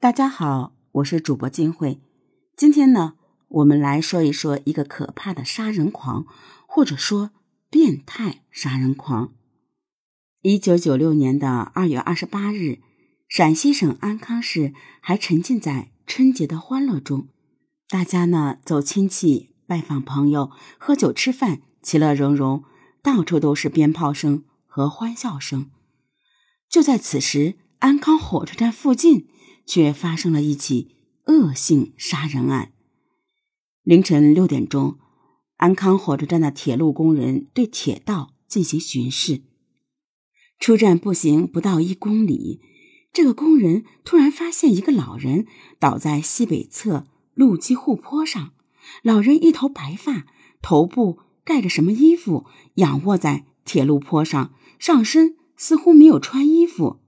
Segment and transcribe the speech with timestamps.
[0.00, 2.00] 大家好，我是主播金慧。
[2.56, 3.16] 今天呢，
[3.48, 6.24] 我们来说一说一个可怕的杀人狂，
[6.66, 7.32] 或者说
[7.68, 9.34] 变态杀人狂。
[10.40, 12.78] 一九九六年的二月二十八日，
[13.28, 17.28] 陕西省安康市还沉浸在春节的欢乐中，
[17.86, 22.64] 大家呢走亲戚、拜访朋友、喝酒吃饭，其乐融融，
[23.02, 25.70] 到处都是鞭炮声和欢笑声。
[26.70, 29.28] 就在此时，安康火车站附近。
[29.70, 30.96] 却发生了一起
[31.26, 32.72] 恶性杀人案。
[33.84, 34.98] 凌晨六点钟，
[35.58, 39.42] 安康火车站的铁路工人对铁道进行巡视。
[40.58, 42.60] 出站步行不到一公里，
[43.12, 45.46] 这个工人突然发现一个老人
[45.78, 48.52] 倒在西北侧路基护坡上。
[49.04, 50.26] 老人一头白发，
[50.60, 52.44] 头部盖着什么衣服，
[52.74, 56.99] 仰卧在铁路坡上，上身似乎没有穿衣服。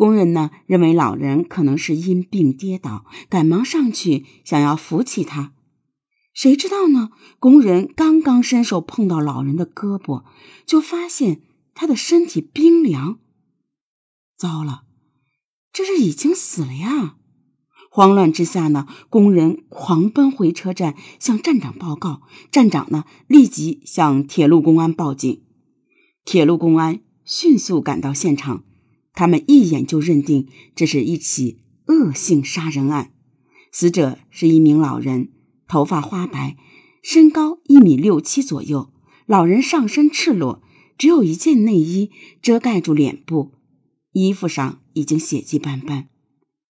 [0.00, 5.52] 工人呢认为老人可能是因病跌倒，赶忙上去想要扶起他。
[6.32, 7.10] 谁知道呢？
[7.38, 10.24] 工人刚刚伸手碰到老人的胳膊，
[10.64, 11.42] 就发现
[11.74, 13.18] 他的身体冰凉。
[14.38, 14.84] 糟了，
[15.70, 17.16] 这是已经死了呀！
[17.90, 22.22] 慌乱之下呢，工人狂奔回车站向站长报告。
[22.50, 25.42] 站长呢立即向铁路公安报警。
[26.24, 28.64] 铁路公安迅速赶到现场。
[29.12, 33.12] 他们一眼就认定这是一起恶性杀人案，
[33.72, 35.30] 死者是一名老人，
[35.66, 36.56] 头发花白，
[37.02, 38.92] 身高一米六七左右。
[39.26, 40.62] 老人上身赤裸，
[40.96, 43.52] 只有一件内衣遮盖住脸部，
[44.12, 46.08] 衣服上已经血迹斑斑。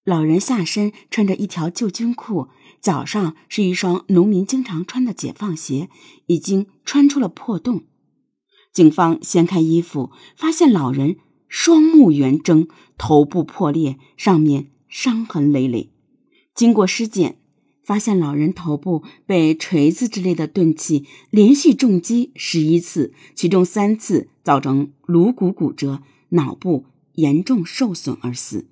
[0.05, 2.49] 老人下身穿着一条旧军裤，
[2.81, 5.89] 脚上是一双农民经常穿的解放鞋，
[6.27, 7.85] 已经穿出了破洞。
[8.73, 11.17] 警方掀开衣服，发现老人。
[11.51, 15.91] 双目圆睁，头部破裂，上面伤痕累累。
[16.55, 17.39] 经过尸检，
[17.85, 28.69] 发现老人头部被锤子之类的钝器连续重击十一次，其中三次造成颅骨骨折，脑部严重受损而死。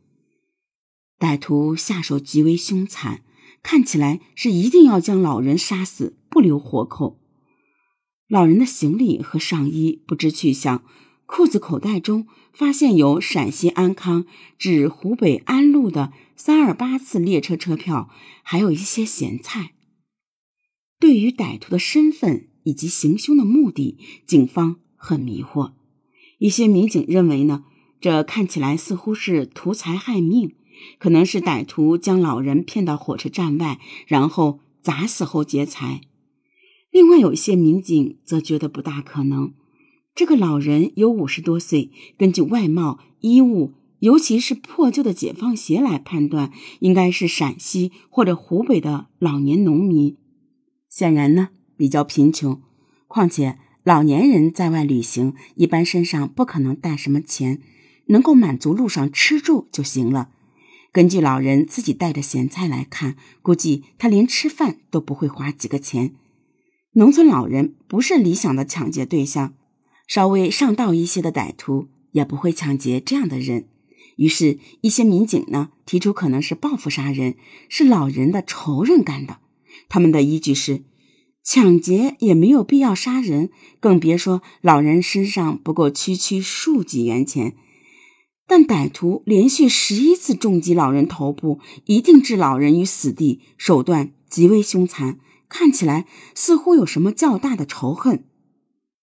[1.18, 3.22] 歹徒下手极为凶残，
[3.60, 7.18] 看起来是一定要将老人杀死，不留活口。
[8.28, 10.84] 老人的行李和上衣不知去向。
[11.28, 14.24] 裤子口袋中发现有陕西安康
[14.58, 18.08] 至湖北安陆的三二八次列车车票，
[18.42, 19.74] 还有一些咸菜。
[20.98, 25.74] 对于歹徒的身份以及行凶的目的，警方很迷惑。
[26.38, 27.64] 一些民警认为呢，
[28.00, 30.54] 这看起来似乎是图财害命，
[30.98, 36.00] 可能是歹徒将老人骗到火车站外，然后砸死后劫财。
[36.90, 39.52] 另外有一些民警则觉得不大可能。
[40.18, 50.16] 这个老人有五十多岁，根据外貌、衣物，尤其是破旧的解放鞋来判断，应该是陕西或者湖北的老年农民。
[50.88, 52.60] 显然呢，比较贫穷。
[53.06, 57.62] 况且老年人在外旅行，一般身上不可能带什么钱，
[58.06, 60.30] 能够满足路上吃住就行了。
[60.90, 66.16] 根据老人自己带的咸菜来看，估计他连吃饭都不会花几个钱。
[66.94, 69.54] 农村老人不是理想的抢劫对象。
[70.08, 73.68] 稍微上道一些的歹徒也不会抢劫这样的人，
[74.16, 77.36] 于是，一些民警呢提出可能是报复杀人，
[77.68, 79.38] 是老人的仇人干的。
[79.90, 80.82] 他们的依据是，
[81.44, 87.54] 抢劫也没有必要杀人，更别说老人身上不过区区数几元钱。
[88.46, 95.20] 但歹徒连续十一次重击老人头部，一定置老人于死地，手段极为凶残，
[95.50, 98.24] 看起来似乎有什么较大的仇恨。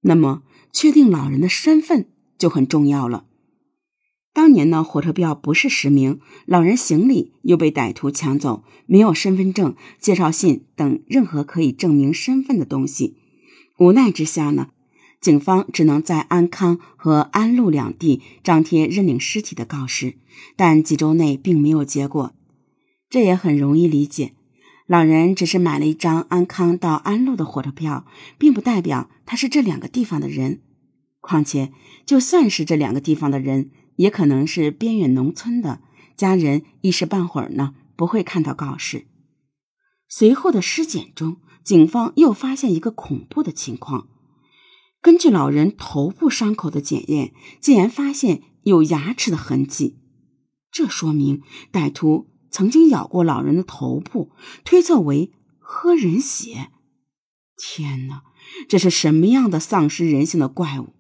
[0.01, 0.41] 那么。
[0.75, 3.24] 确定老人的身份就很重要了。
[4.34, 13.16] 当年呢，火车票不是实名，老人行李又被歹徒抢走，没有身份证、介绍信等任何可以证明身份的东西。
[13.80, 14.72] 无奈之下呢，
[15.22, 20.16] 警方只能在安康和安陆两地张贴认领尸体的告示，
[20.58, 22.35] 但几周内并没有结果。
[23.09, 24.34] 这也很容易理解。
[24.88, 28.05] 老人只是买了一张安康到安陆的火车票，
[28.38, 30.59] 并不代表他是这两个地方的人。
[31.25, 31.73] 况且，
[32.05, 35.81] 就算是这两个地方的人，也可能是边远农村的
[36.16, 39.07] 家人，一时半会儿呢不会看到告示。
[40.07, 44.07] 随后的尸检中，警方又发现一个恐怖的情况：
[45.01, 49.99] 根据老人头部伤口的检验，竟然发现有牙齿的痕迹，
[50.72, 51.41] 这说明
[51.72, 52.29] 歹徒。
[52.51, 54.31] 曾经咬过老人的头部，
[54.63, 56.69] 推测为喝人血。
[57.57, 58.23] 天哪，
[58.69, 60.95] 这是什么样的丧失人性的怪物？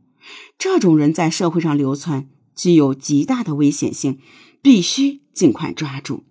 [0.57, 4.19] 这种人在社会上流窜，具有极大的危险性，
[4.61, 6.23] 必须尽快抓住。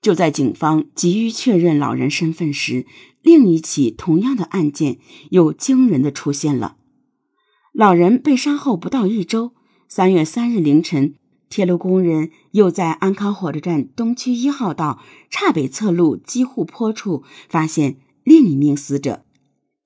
[0.00, 2.86] 就在警方急于确认老人身份时，
[3.22, 4.98] 另一起同样的案件
[5.30, 6.76] 又惊人的出现了。
[7.72, 9.54] 老人被杀后不到一周，
[9.88, 11.14] 三月三日凌晨，
[11.48, 19.23] 铁路工人又在安康火车站东区一号道岔北侧路机户坡处发现另一名死者。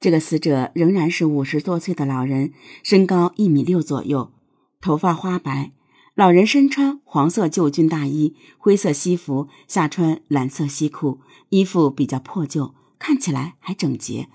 [0.00, 2.53] 这个死者仍然是五十多岁的老人，
[2.85, 4.33] 身高一米六左右，
[4.81, 5.73] 头发花白。
[6.15, 14.29] 老人身穿黄色旧军大衣，灰色西服，下穿蓝色西裤，衣服比较破旧，看起来还整洁。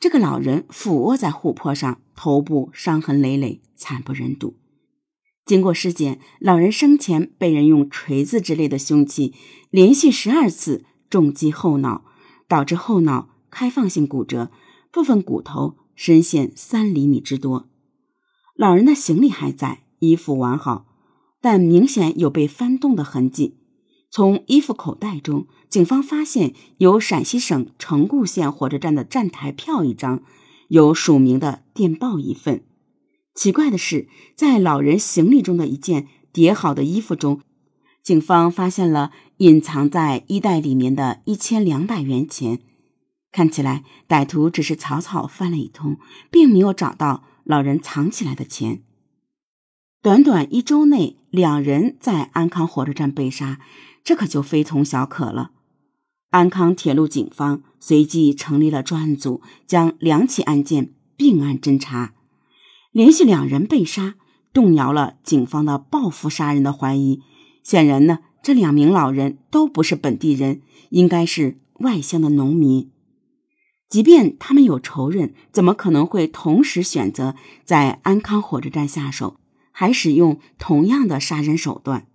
[0.00, 4.56] 这个老人俯卧在护坡上，头部伤痕累累，惨不忍睹。
[5.44, 9.34] 经过尸检，老人生前被人用锤子之类的凶器
[9.70, 12.04] 连续十二次重击后脑，
[12.48, 14.50] 导致后脑开放性骨折，
[14.92, 17.68] 部分骨头深陷三厘米之多。
[18.54, 20.86] 老人的行李还在，衣服完好，
[21.40, 23.56] 但明显有被翻动的痕迹。
[24.10, 30.22] 从衣服口袋中，警方发现有陕西省成固县火车站的站台票一张，
[30.68, 32.64] 有署名的电报一份。
[33.34, 37.40] 奇怪的是，在老人行李中的一件叠好的衣服中，
[38.02, 42.58] 警方发现了隐藏在衣袋里面的一千两百元钱。
[43.32, 45.98] 看起来，歹徒只是草草翻了一通，
[46.30, 48.82] 并没有找到老人藏起来的钱。
[50.02, 53.60] 短短一周内，两人在安康火车站被杀。
[54.02, 55.50] 这可就非同小可了。
[56.30, 62.14] 安康铁路警方随即成立了专案组，将两起案件并案侦查。
[62.92, 64.14] 连续两人被杀，
[64.52, 67.20] 动摇了警方的报复杀人的怀疑。
[67.62, 72.90] 显然呢，这两名老人都不是本地人，应该是外乡的农民。
[73.90, 77.34] 即便他们有仇人，怎么可能会同时选择
[77.64, 79.36] 在安康火车站下手，
[79.70, 82.06] 还使用同样的杀人手段？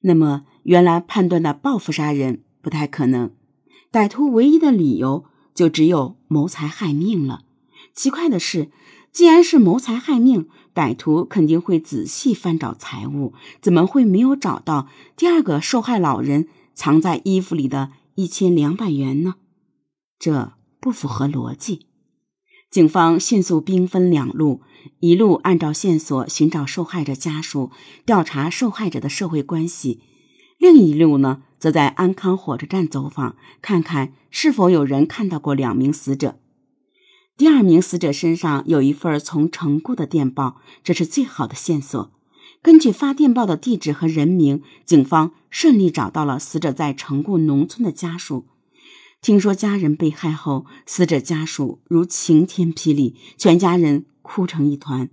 [0.00, 0.44] 那么。
[0.64, 3.30] 原来判断的报复杀人不太可能，
[3.90, 7.44] 歹徒唯一的理由就只有谋财害命了。
[7.94, 8.70] 奇怪的是，
[9.10, 13.32] 既然是谋财害命，歹徒肯定会仔细翻找财物，
[13.62, 19.36] 怎么会没有找到第二个受害老人藏在衣服里的一千两百元呢？
[20.18, 21.86] 这不符合逻辑。
[22.70, 24.62] 警方迅速兵分两路，
[25.00, 27.70] 一路按照线索寻找受害者家属，
[28.06, 30.00] 调查受害者的社会关系。
[30.56, 36.38] 另一路呢，则在安康火车站走访，看看是否有人看到过两名死者。
[37.36, 42.12] 第二名死者身上有一份从城固的电报，这是最好的线索。
[42.62, 48.46] 根据发电报的地址和人名，警方顺利找到了死者在城固农村的家属。
[49.22, 55.10] 听说家人被害后，死者家属如晴天霹雳，全家人哭成一团。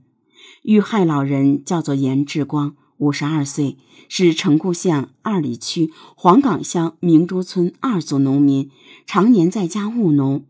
[0.64, 2.76] 遇害老人叫做严志光。
[3.00, 3.78] 五十二岁，
[4.10, 8.72] 是城固县二里区黄岗乡明珠村二组农民，
[9.06, 10.46] 常年在家务农。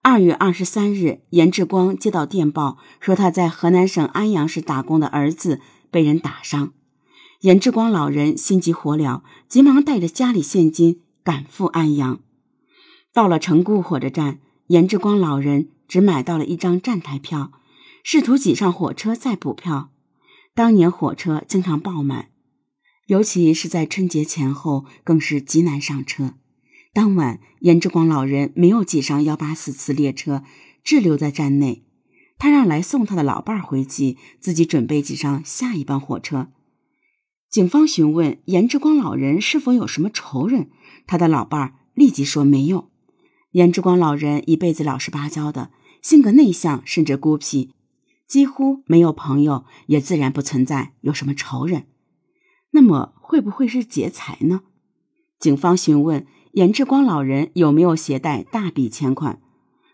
[0.00, 5.60] 二月二十三日，严志光接到电报，说他在河南省安阳市打工的儿子
[5.90, 6.72] 被人打伤。
[7.40, 12.20] 严志光老人心急火燎，急忙带着家里现金赶赴安阳。
[13.14, 17.52] 到了成固火车站，严志光老人只买到了一张站台票，
[18.02, 19.92] 试图挤上火车再补票。
[20.52, 22.30] 当年火车经常爆满，
[23.06, 26.34] 尤其是在春节前后，更是极难上车。
[26.92, 30.42] 当晚，严志光老人没有挤上幺八四次列车，
[30.82, 31.84] 滞留在站内。
[32.36, 36.48] 他让来送他的老伴儿回去，自己准备挤上下一班火车。
[37.48, 40.70] 警方询问严志光老人是否有什么仇人，
[41.06, 42.90] 他的老伴儿立即说没有。
[43.54, 45.70] 严志光老人一辈子老实巴交的，
[46.02, 47.70] 性格内向，甚至孤僻。
[48.26, 51.86] 几乎没有朋友，也自然不存在有什么仇人。
[52.72, 54.62] 那么会不会是劫财呢？
[55.38, 59.40] 警方询问严志光老人有没有携带大笔钱款，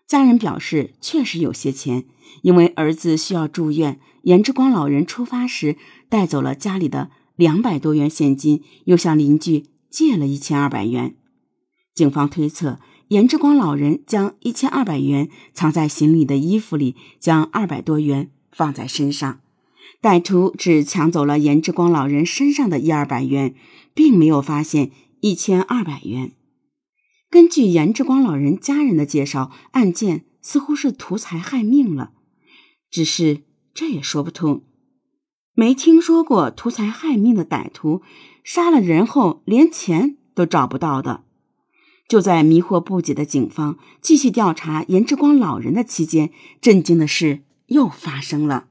[0.07, 2.07] 家人表示确实有些钱，
[2.41, 4.01] 因为儿子需要住院。
[4.23, 5.77] 严志光老人出发时
[6.09, 11.15] 带走了家里的两百多元现金，又向邻居借了一千二百元。
[11.95, 12.81] 警方推测。
[13.11, 19.41] 严志光老人将一千二百元藏在行李的衣服里，将二百多元放在身上。
[20.01, 23.57] 歹徒只抢走了严志光老人身上的一二百元，
[23.95, 26.31] 并没有发现一千二百元。
[27.29, 32.13] 根据严志光老人家人的介绍，案件似乎是图财害命了。
[32.93, 33.43] 只是
[33.75, 34.63] 这也说不通，
[35.55, 38.03] 没听说过图财害命的歹徒
[38.45, 41.25] 杀了人后连钱都找不到的。
[42.11, 48.70] 就在迷惑不解的警方继续调查严志光老人的期间，震惊的事又发生了。